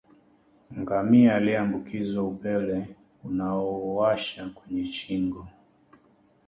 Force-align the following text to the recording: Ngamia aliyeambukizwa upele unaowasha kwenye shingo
Ngamia 0.79 1.35
aliyeambukizwa 1.35 2.23
upele 2.23 2.87
unaowasha 3.23 4.49
kwenye 4.49 4.85
shingo 4.85 5.47